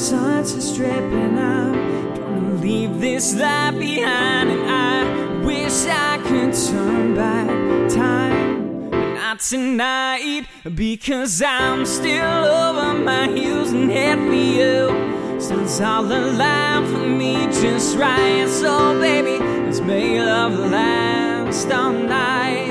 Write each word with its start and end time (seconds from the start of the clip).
sunset's 0.00 0.74
dripping. 0.76 1.38
I'm 1.38 1.74
gonna 2.14 2.54
leave 2.54 3.00
this 3.00 3.34
life 3.34 3.78
behind, 3.78 4.48
and 4.50 4.64
I 4.70 5.44
wish 5.44 5.86
I 5.86 6.18
could 6.24 6.54
turn 6.54 7.14
back 7.14 7.48
time, 7.90 8.88
but 8.90 9.14
not 9.14 9.40
tonight 9.40 10.46
because 10.74 11.42
I'm 11.42 11.84
still 11.84 12.44
over 12.62 12.94
my 12.94 13.28
heels 13.28 13.72
and 13.72 13.90
head 13.90 14.18
for 14.18 14.32
you. 14.32 15.38
Stars 15.38 15.80
all 15.80 16.10
alive 16.10 16.88
for 16.90 17.06
me 17.06 17.34
just 17.62 17.96
right. 17.98 18.48
So 18.48 18.98
baby, 19.00 19.38
let's 19.38 19.80
make 19.80 20.18
love 20.18 20.58
last 20.70 21.70
all 21.70 21.92
night. 21.92 22.68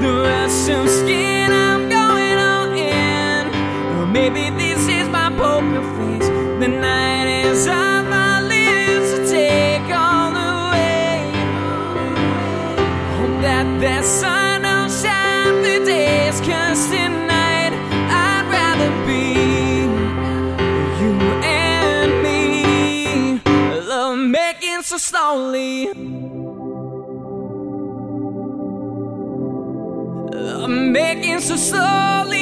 The 0.00 0.10
rush 0.28 0.68
of 0.70 0.88
skin, 0.88 1.50
I'm 1.52 1.88
going 1.88 2.38
all 2.38 2.72
in. 2.72 3.46
Or 3.96 4.06
maybe 4.06 4.50
poker 5.38 5.82
face. 5.96 6.28
The 6.62 6.68
night 6.68 7.28
is 7.44 7.66
on 7.68 8.10
my 8.10 8.42
lips 8.52 9.08
to 9.14 9.18
take 9.36 9.86
all 10.02 10.28
the 10.38 10.52
way. 10.72 11.14
Hope 13.16 13.36
that 13.46 13.66
that 13.82 14.04
sun 14.04 14.62
don't 14.62 14.92
shine 15.02 15.54
for 15.62 15.78
days. 15.86 16.40
Cause 16.48 16.82
tonight 16.90 17.72
I'd 18.26 18.44
rather 18.56 18.90
be 19.08 19.24
you 21.00 21.14
and 21.62 22.10
me. 22.24 23.40
Love 23.92 24.18
making 24.18 24.82
so 24.82 24.98
slowly. 24.98 25.86
Love 30.32 30.70
making 30.70 31.40
so 31.40 31.56
slowly. 31.56 32.37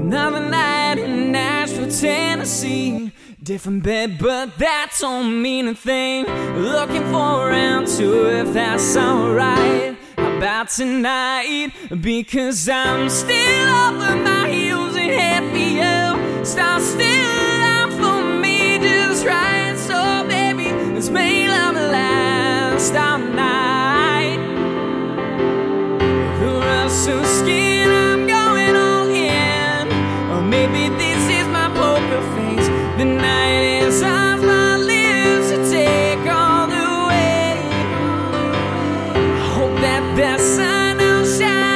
Another 0.00 0.40
night 0.40 0.98
in 0.98 1.30
Nashville, 1.32 1.90
Tennessee. 1.90 3.12
Different 3.42 3.82
bed, 3.82 4.18
but 4.18 4.58
that 4.58 4.92
don't 5.00 5.40
mean 5.42 5.68
a 5.68 5.74
thing. 5.74 6.26
Looking 6.56 7.04
for 7.12 7.48
round 7.48 7.86
two 7.86 8.26
if 8.26 8.52
that's 8.52 8.96
alright. 8.96 9.96
About 10.16 10.68
tonight? 10.68 11.72
Because 12.00 12.68
I'm 12.68 13.08
still 13.08 13.68
up 13.68 13.94
over 13.94 14.16
my 14.16 14.48
heels 14.48 14.96
and 14.96 15.10
happy. 15.10 15.80
you. 15.80 16.44
Start 16.44 16.82
still 16.82 17.62
out 17.62 17.92
for 17.92 18.22
me 18.40 18.78
just 18.78 19.24
right. 19.26 19.74
So, 19.76 20.26
baby, 20.28 20.72
let's 20.94 21.08
make 21.10 21.48
love 21.48 21.74
last 21.74 22.94
all 22.94 23.18
night. 23.18 24.38
The 26.40 26.50
rush 26.68 27.08
of 27.08 27.26
skin, 27.26 27.69
that 40.20 40.38
sun 40.38 40.98
don't 40.98 41.26
shine. 41.26 41.70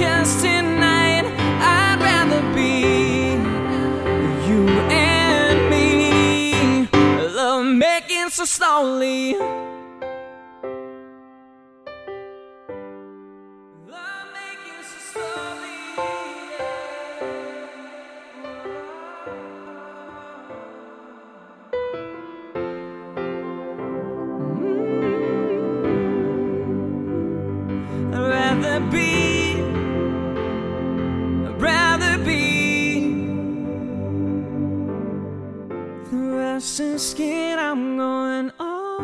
Cause 0.00 0.40
tonight 0.40 1.24
I'd 1.60 1.98
rather 2.00 2.40
be 2.54 3.32
you 4.48 4.66
and 4.90 5.70
me. 5.70 6.86
Love 7.34 7.66
making 7.66 8.30
so 8.30 8.44
slowly. 8.44 9.36
Russian 36.60 36.98
skin. 36.98 37.58
I'm 37.58 37.96
going 37.96 38.52
all 38.60 39.00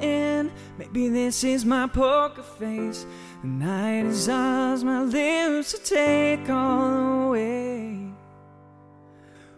in. 0.00 0.48
Maybe 0.78 1.08
this 1.08 1.42
is 1.42 1.64
my 1.64 1.88
poker 1.88 2.44
face. 2.44 3.04
The 3.42 3.48
night 3.48 4.06
is 4.06 4.28
ours, 4.28 4.84
my 4.84 5.02
lips 5.02 5.72
to 5.72 5.78
take 5.78 6.48
all 6.48 7.26
away. 7.26 8.12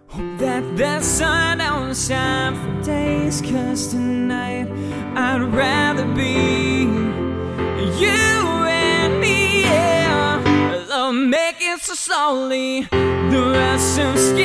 Hope 0.07 0.39
that 0.39 0.65
the 0.79 1.03
sun 1.03 1.59
don't 1.59 1.95
shine 1.95 2.55
for 2.55 2.87
days, 2.87 3.43
cause 3.43 3.89
tonight 3.89 4.69
I'd 5.15 5.43
rather 5.53 6.07
be 6.15 6.85
you 8.01 8.23
and 8.67 9.21
me, 9.21 9.65
yeah. 9.65 10.87
Love 10.89 11.15
making 11.17 11.77
so 11.81 11.93
slowly, 11.93 12.89
the 12.91 13.43
rush 13.55 13.99
of 13.99 14.19
skin, 14.19 14.42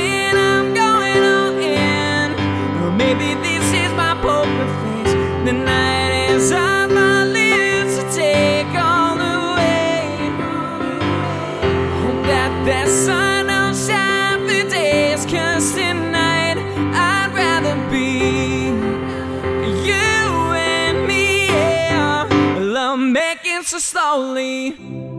making 23.18 23.64
so 23.64 23.80
slowly. 23.80 25.17